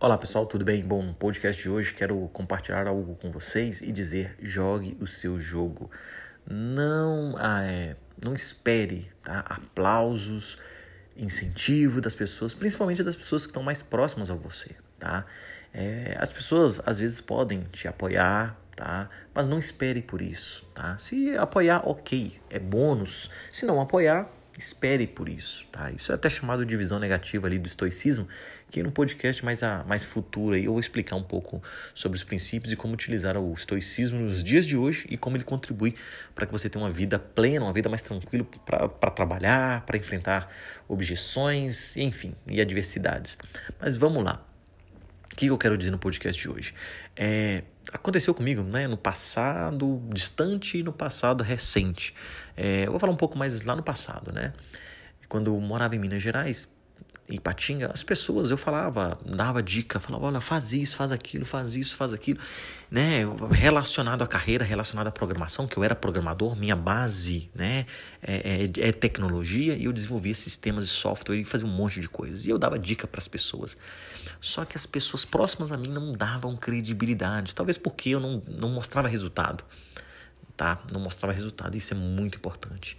Olá 0.00 0.16
pessoal, 0.16 0.46
tudo 0.46 0.64
bem? 0.64 0.82
Bom, 0.82 1.02
no 1.02 1.12
podcast 1.12 1.60
de 1.60 1.68
hoje 1.68 1.92
quero 1.92 2.28
compartilhar 2.32 2.86
algo 2.86 3.14
com 3.16 3.30
vocês 3.30 3.80
e 3.80 3.90
dizer: 3.90 4.36
jogue 4.40 4.96
o 5.00 5.06
seu 5.06 5.40
jogo. 5.40 5.90
Não, 6.46 7.34
ah, 7.38 7.64
é, 7.64 7.96
não 8.22 8.34
espere 8.34 9.10
tá? 9.22 9.40
aplausos, 9.40 10.56
incentivo 11.16 12.00
das 12.00 12.14
pessoas, 12.14 12.54
principalmente 12.54 13.02
das 13.02 13.16
pessoas 13.16 13.42
que 13.42 13.50
estão 13.50 13.62
mais 13.62 13.82
próximas 13.82 14.30
a 14.30 14.34
você. 14.34 14.70
Tá? 14.98 15.26
É, 15.74 16.16
as 16.18 16.32
pessoas 16.32 16.80
às 16.86 16.98
vezes 16.98 17.20
podem 17.20 17.64
te 17.72 17.88
apoiar, 17.88 18.58
tá? 18.78 19.10
mas 19.34 19.48
não 19.48 19.58
espere 19.58 20.00
por 20.00 20.22
isso. 20.22 20.64
Tá? 20.72 20.96
Se 20.98 21.36
apoiar, 21.36 21.82
ok, 21.84 22.40
é 22.48 22.60
bônus. 22.60 23.28
Se 23.50 23.66
não 23.66 23.80
apoiar, 23.80 24.30
espere 24.56 25.06
por 25.06 25.28
isso, 25.28 25.66
tá? 25.70 25.90
Isso 25.90 26.10
é 26.10 26.14
até 26.14 26.28
chamado 26.28 26.64
de 26.64 26.76
visão 26.76 26.98
negativa 26.98 27.46
ali 27.46 27.58
do 27.58 27.68
estoicismo, 27.68 28.26
que 28.70 28.82
no 28.82 28.90
podcast 28.90 29.44
mais, 29.44 29.62
a, 29.62 29.84
mais 29.84 30.02
futuro 30.02 30.54
aí 30.54 30.64
eu 30.64 30.72
vou 30.72 30.80
explicar 30.80 31.16
um 31.16 31.22
pouco 31.22 31.62
sobre 31.94 32.16
os 32.16 32.24
princípios 32.24 32.72
e 32.72 32.76
como 32.76 32.94
utilizar 32.94 33.36
o 33.36 33.52
estoicismo 33.52 34.18
nos 34.18 34.42
dias 34.42 34.66
de 34.66 34.76
hoje 34.76 35.06
e 35.10 35.16
como 35.16 35.36
ele 35.36 35.44
contribui 35.44 35.94
para 36.34 36.46
que 36.46 36.52
você 36.52 36.68
tenha 36.68 36.84
uma 36.84 36.90
vida 36.90 37.18
plena, 37.18 37.64
uma 37.64 37.72
vida 37.72 37.88
mais 37.88 38.02
tranquila 38.02 38.44
para 38.64 39.10
trabalhar, 39.10 39.84
para 39.86 39.96
enfrentar 39.96 40.52
objeções, 40.88 41.96
enfim, 41.96 42.34
e 42.46 42.60
adversidades. 42.60 43.38
Mas 43.80 43.96
vamos 43.96 44.22
lá. 44.24 44.44
O 45.32 45.36
que 45.36 45.46
eu 45.46 45.58
quero 45.58 45.78
dizer 45.78 45.92
no 45.92 45.98
podcast 45.98 46.40
de 46.40 46.48
hoje? 46.48 46.74
É, 47.14 47.62
aconteceu 47.92 48.34
comigo 48.34 48.62
né, 48.62 48.86
no 48.86 48.96
passado 48.96 50.02
distante 50.12 50.78
e 50.78 50.82
no 50.82 50.92
passado 50.92 51.42
recente. 51.42 52.14
É, 52.56 52.86
eu 52.86 52.90
vou 52.90 53.00
falar 53.00 53.12
um 53.12 53.16
pouco 53.16 53.36
mais 53.38 53.60
lá 53.62 53.74
no 53.74 53.82
passado. 53.82 54.32
Né? 54.32 54.52
Quando 55.28 55.54
eu 55.54 55.60
morava 55.60 55.94
em 55.96 55.98
Minas 55.98 56.22
Gerais, 56.22 56.68
em 57.28 57.38
Patinga, 57.38 57.90
as 57.92 58.02
pessoas, 58.02 58.50
eu 58.50 58.56
falava, 58.56 59.18
dava 59.24 59.62
dica, 59.62 60.00
falava, 60.00 60.26
olha, 60.26 60.40
faz 60.40 60.72
isso, 60.72 60.96
faz 60.96 61.12
aquilo, 61.12 61.44
faz 61.44 61.76
isso, 61.76 61.94
faz 61.94 62.14
aquilo, 62.14 62.40
né, 62.90 63.20
relacionado 63.50 64.22
à 64.22 64.26
carreira, 64.26 64.64
relacionado 64.64 65.08
à 65.08 65.12
programação, 65.12 65.66
que 65.66 65.76
eu 65.76 65.84
era 65.84 65.94
programador, 65.94 66.56
minha 66.56 66.74
base, 66.74 67.50
né, 67.54 67.84
é, 68.22 68.70
é, 68.80 68.88
é 68.88 68.92
tecnologia, 68.92 69.74
e 69.74 69.84
eu 69.84 69.92
desenvolvia 69.92 70.32
sistemas 70.32 70.86
de 70.86 70.90
software 70.90 71.36
e 71.36 71.44
fazia 71.44 71.66
um 71.66 71.70
monte 71.70 72.00
de 72.00 72.08
coisas, 72.08 72.46
e 72.46 72.50
eu 72.50 72.58
dava 72.58 72.78
dica 72.78 73.06
para 73.06 73.20
as 73.20 73.28
pessoas, 73.28 73.76
só 74.40 74.64
que 74.64 74.76
as 74.78 74.86
pessoas 74.86 75.26
próximas 75.26 75.70
a 75.70 75.76
mim 75.76 75.90
não 75.90 76.12
davam 76.12 76.56
credibilidade, 76.56 77.54
talvez 77.54 77.76
porque 77.76 78.08
eu 78.08 78.20
não, 78.20 78.42
não 78.48 78.70
mostrava 78.70 79.06
resultado, 79.06 79.62
tá, 80.56 80.80
não 80.90 81.00
mostrava 81.00 81.34
resultado, 81.34 81.76
isso 81.76 81.92
é 81.92 81.96
muito 81.96 82.38
importante, 82.38 82.96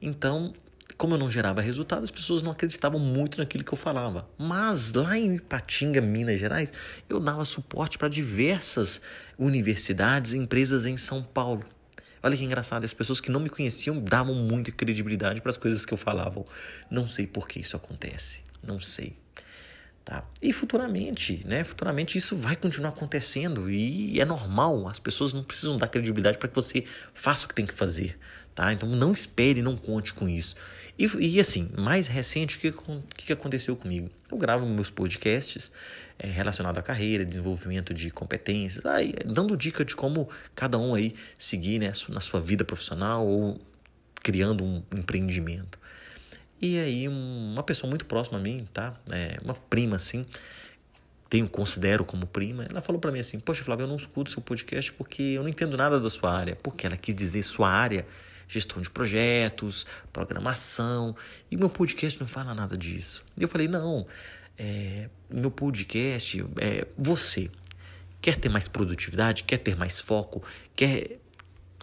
então 0.00 0.54
como 0.96 1.14
eu 1.14 1.18
não 1.18 1.30
gerava 1.30 1.60
resultado, 1.60 2.02
as 2.02 2.10
pessoas 2.10 2.42
não 2.42 2.50
acreditavam 2.50 2.98
muito 2.98 3.38
naquilo 3.38 3.62
que 3.62 3.72
eu 3.72 3.78
falava. 3.78 4.28
Mas 4.38 4.92
lá 4.92 5.16
em 5.16 5.36
Ipatinga, 5.36 6.00
Minas 6.00 6.40
Gerais, 6.40 6.72
eu 7.08 7.20
dava 7.20 7.44
suporte 7.44 7.98
para 7.98 8.08
diversas 8.08 9.00
universidades 9.38 10.32
e 10.32 10.38
empresas 10.38 10.86
em 10.86 10.96
São 10.96 11.22
Paulo. 11.22 11.64
Olha 12.22 12.36
que 12.36 12.44
engraçado, 12.44 12.84
as 12.84 12.92
pessoas 12.92 13.20
que 13.20 13.30
não 13.30 13.38
me 13.38 13.48
conheciam 13.48 14.00
davam 14.00 14.34
muita 14.34 14.72
credibilidade 14.72 15.40
para 15.40 15.50
as 15.50 15.56
coisas 15.56 15.86
que 15.86 15.94
eu 15.94 15.98
falava. 15.98 16.44
Não 16.90 17.08
sei 17.08 17.26
por 17.26 17.46
que 17.46 17.60
isso 17.60 17.76
acontece, 17.76 18.40
não 18.62 18.80
sei. 18.80 19.16
Tá? 20.04 20.24
E 20.40 20.52
futuramente, 20.52 21.44
né? 21.46 21.62
Futuramente 21.62 22.16
isso 22.16 22.34
vai 22.34 22.56
continuar 22.56 22.88
acontecendo 22.88 23.70
e 23.70 24.18
é 24.18 24.24
normal. 24.24 24.88
As 24.88 24.98
pessoas 24.98 25.34
não 25.34 25.44
precisam 25.44 25.76
dar 25.76 25.86
credibilidade 25.86 26.38
para 26.38 26.48
que 26.48 26.54
você 26.54 26.84
faça 27.12 27.44
o 27.44 27.48
que 27.48 27.54
tem 27.54 27.66
que 27.66 27.74
fazer, 27.74 28.18
tá? 28.54 28.72
Então 28.72 28.88
não 28.88 29.12
espere, 29.12 29.60
não 29.60 29.76
conte 29.76 30.14
com 30.14 30.26
isso. 30.26 30.56
E, 30.98 31.06
e 31.20 31.40
assim, 31.40 31.70
mais 31.78 32.08
recente, 32.08 32.56
o 32.56 32.60
que, 33.14 33.26
que 33.26 33.32
aconteceu 33.32 33.76
comigo? 33.76 34.10
Eu 34.30 34.36
gravo 34.36 34.66
meus 34.66 34.90
podcasts 34.90 35.70
é, 36.18 36.26
relacionados 36.26 36.80
à 36.80 36.82
carreira, 36.82 37.24
desenvolvimento 37.24 37.94
de 37.94 38.10
competências, 38.10 38.84
aí, 38.84 39.14
dando 39.24 39.56
dica 39.56 39.84
de 39.84 39.94
como 39.94 40.28
cada 40.56 40.76
um 40.76 40.94
aí 40.94 41.14
seguir 41.38 41.78
né, 41.78 41.92
na 42.08 42.20
sua 42.20 42.40
vida 42.40 42.64
profissional 42.64 43.24
ou 43.24 43.60
criando 44.16 44.64
um 44.64 44.82
empreendimento. 44.92 45.78
E 46.60 46.76
aí, 46.80 47.06
uma 47.06 47.62
pessoa 47.62 47.88
muito 47.88 48.04
próxima 48.04 48.36
a 48.36 48.42
mim, 48.42 48.66
tá? 48.72 48.94
É, 49.12 49.38
uma 49.44 49.54
prima 49.54 49.94
assim, 49.94 50.26
tenho 51.30 51.48
considero 51.48 52.04
como 52.04 52.26
prima, 52.26 52.64
ela 52.68 52.82
falou 52.82 53.00
para 53.00 53.12
mim 53.12 53.20
assim: 53.20 53.38
"Poxa, 53.38 53.62
Flávio, 53.62 53.84
eu 53.84 53.88
não 53.88 53.96
escuto 53.96 54.32
seu 54.32 54.42
podcast 54.42 54.92
porque 54.94 55.22
eu 55.22 55.42
não 55.42 55.48
entendo 55.48 55.76
nada 55.76 56.00
da 56.00 56.10
sua 56.10 56.32
área". 56.32 56.56
Porque 56.56 56.84
ela 56.84 56.96
quis 56.96 57.14
dizer 57.14 57.42
sua 57.42 57.70
área 57.70 58.04
gestão 58.48 58.80
de 58.80 58.90
projetos, 58.90 59.86
programação, 60.12 61.14
e 61.50 61.56
meu 61.56 61.68
podcast 61.68 62.18
não 62.18 62.26
fala 62.26 62.54
nada 62.54 62.76
disso. 62.76 63.22
E 63.36 63.42
eu 63.42 63.48
falei, 63.48 63.68
não, 63.68 64.06
é, 64.56 65.08
meu 65.30 65.50
podcast, 65.50 66.44
é, 66.60 66.86
você 66.96 67.50
quer 68.20 68.36
ter 68.36 68.48
mais 68.48 68.66
produtividade, 68.66 69.44
quer 69.44 69.58
ter 69.58 69.76
mais 69.76 70.00
foco, 70.00 70.42
quer 70.74 71.18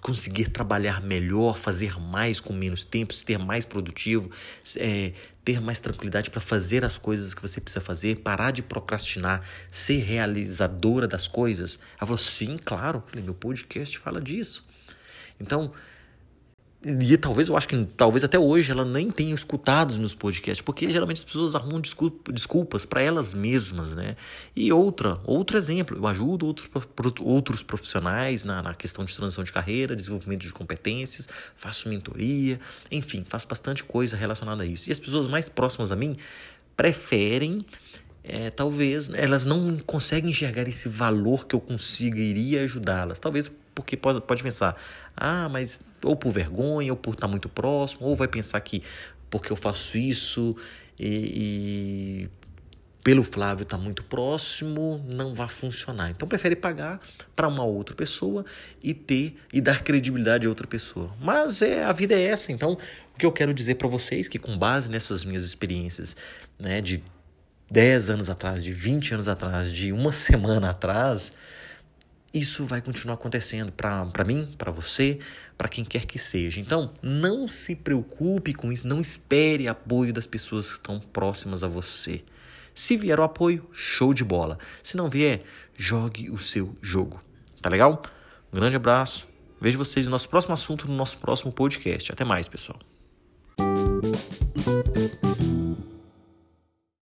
conseguir 0.01 0.49
trabalhar 0.49 1.01
melhor, 1.01 1.57
fazer 1.57 1.99
mais 1.99 2.39
com 2.39 2.53
menos 2.53 2.83
tempo, 2.83 3.11
ser 3.11 3.39
mais 3.39 3.65
produtivo, 3.65 4.29
é, 4.77 5.13
ter 5.43 5.59
mais 5.59 5.79
tranquilidade 5.79 6.29
para 6.29 6.41
fazer 6.41 6.85
as 6.85 6.97
coisas 6.97 7.33
que 7.33 7.41
você 7.41 7.59
precisa 7.59 7.81
fazer, 7.83 8.19
parar 8.19 8.51
de 8.51 8.61
procrastinar, 8.61 9.41
ser 9.71 10.03
realizadora 10.03 11.07
das 11.07 11.27
coisas. 11.27 11.79
Ela 11.97 12.07
falou, 12.07 12.17
sim, 12.17 12.57
claro. 12.63 13.03
falei, 13.07 13.23
meu 13.23 13.33
podcast 13.33 13.97
fala 13.97 14.21
disso. 14.21 14.63
Então, 15.39 15.71
e 16.87 17.17
talvez 17.17 17.49
eu 17.49 17.57
acho 17.57 17.67
que 17.67 17.87
talvez 17.97 18.23
até 18.23 18.37
hoje 18.37 18.71
ela 18.71 18.85
nem 18.85 19.09
tenha 19.09 19.33
escutado 19.33 19.89
os 19.89 19.97
meus 19.97 20.13
podcasts, 20.13 20.61
porque 20.61 20.91
geralmente 20.91 21.17
as 21.17 21.23
pessoas 21.23 21.55
arrumam 21.55 21.81
desculpa, 21.81 22.31
desculpas 22.31 22.85
para 22.85 23.01
elas 23.01 23.33
mesmas, 23.33 23.95
né? 23.95 24.15
E 24.55 24.71
outra, 24.71 25.19
outro 25.25 25.57
exemplo, 25.57 25.97
eu 25.97 26.05
ajudo 26.05 26.45
outros, 26.45 26.69
outros 27.21 27.63
profissionais 27.63 28.45
na, 28.45 28.61
na 28.61 28.75
questão 28.75 29.03
de 29.03 29.15
transição 29.15 29.43
de 29.43 29.51
carreira, 29.51 29.95
desenvolvimento 29.95 30.41
de 30.41 30.53
competências, 30.53 31.27
faço 31.55 31.89
mentoria, 31.89 32.59
enfim, 32.91 33.25
faço 33.27 33.47
bastante 33.47 33.83
coisa 33.83 34.15
relacionada 34.15 34.61
a 34.61 34.65
isso. 34.65 34.87
E 34.87 34.91
as 34.91 34.99
pessoas 34.99 35.27
mais 35.27 35.49
próximas 35.49 35.91
a 35.91 35.95
mim 35.95 36.15
preferem 36.77 37.65
é, 38.23 38.51
talvez 38.51 39.09
elas 39.09 39.43
não 39.43 39.77
conseguem 39.77 40.29
enxergar 40.29 40.67
esse 40.67 40.87
valor 40.87 41.47
que 41.47 41.55
eu 41.55 41.59
conseguiria 41.59 42.63
ajudá-las. 42.63 43.17
Talvez 43.17 43.51
porque 43.75 43.97
pode, 43.97 44.21
pode 44.21 44.41
pensar, 44.41 44.75
ah, 45.15 45.49
mas 45.49 45.81
ou 46.01 46.15
por 46.15 46.31
vergonha, 46.31 46.93
ou 46.93 46.97
por 46.97 47.13
estar 47.13 47.27
muito 47.27 47.49
próximo, 47.49 48.07
ou 48.07 48.15
vai 48.15 48.27
pensar 48.27 48.59
que 48.61 48.81
porque 49.29 49.51
eu 49.51 49.55
faço 49.57 49.97
isso 49.97 50.55
e, 50.97 52.29
e 52.29 52.29
pelo 53.03 53.21
Flávio 53.21 53.61
estar 53.61 53.77
tá 53.77 53.83
muito 53.83 54.03
próximo, 54.03 55.05
não 55.07 55.35
vai 55.35 55.47
funcionar. 55.47 56.09
Então 56.09 56.27
prefere 56.27 56.55
pagar 56.55 56.99
para 57.35 57.47
uma 57.47 57.63
outra 57.63 57.93
pessoa 57.93 58.43
e 58.81 58.95
ter 58.95 59.35
e 59.53 59.61
dar 59.61 59.83
credibilidade 59.83 60.47
a 60.47 60.49
outra 60.49 60.65
pessoa. 60.65 61.13
Mas 61.21 61.61
é 61.61 61.83
a 61.83 61.91
vida 61.91 62.15
é 62.15 62.23
essa. 62.23 62.51
Então 62.51 62.73
o 63.13 63.17
que 63.17 63.25
eu 63.25 63.31
quero 63.31 63.53
dizer 63.53 63.75
para 63.75 63.87
vocês 63.87 64.27
que 64.27 64.39
com 64.39 64.57
base 64.57 64.89
nessas 64.89 65.23
minhas 65.23 65.43
experiências, 65.43 66.17
né, 66.57 66.81
de 66.81 67.03
10 67.69 68.09
anos 68.09 68.29
atrás, 68.29 68.63
de 68.63 68.71
20 68.71 69.13
anos 69.13 69.27
atrás, 69.27 69.71
de 69.71 69.91
uma 69.91 70.11
semana 70.13 70.71
atrás, 70.71 71.31
isso 72.35 72.65
vai 72.65 72.81
continuar 72.81 73.15
acontecendo 73.15 73.71
para 73.71 74.23
mim, 74.25 74.53
para 74.57 74.69
você, 74.69 75.19
para 75.57 75.69
quem 75.69 75.85
quer 75.85 76.05
que 76.05 76.19
seja. 76.19 76.59
Então, 76.59 76.91
não 77.01 77.47
se 77.47 77.75
preocupe 77.75 78.53
com 78.53 78.71
isso, 78.71 78.85
não 78.85 78.99
espere 78.99 79.69
apoio 79.69 80.11
das 80.11 80.27
pessoas 80.27 80.67
que 80.67 80.73
estão 80.73 80.99
próximas 80.99 81.63
a 81.63 81.67
você. 81.67 82.21
Se 82.73 82.97
vier 82.97 83.17
o 83.19 83.23
apoio, 83.23 83.65
show 83.71 84.13
de 84.13 84.23
bola. 84.23 84.59
Se 84.83 84.97
não 84.97 85.09
vier, 85.09 85.45
jogue 85.77 86.29
o 86.29 86.37
seu 86.37 86.75
jogo. 86.81 87.23
Tá 87.61 87.69
legal? 87.69 88.03
Um 88.51 88.55
grande 88.57 88.75
abraço. 88.75 89.27
Vejo 89.61 89.77
vocês 89.77 90.05
no 90.05 90.11
nosso 90.11 90.27
próximo 90.27 90.53
assunto, 90.53 90.87
no 90.87 90.95
nosso 90.95 91.17
próximo 91.17 91.53
podcast. 91.53 92.11
Até 92.11 92.25
mais, 92.25 92.49
pessoal. 92.49 92.77